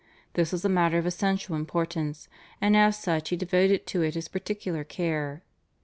[0.33, 2.27] This was a matter of essential importance,
[2.59, 5.43] and as such he devoted to it his particular care.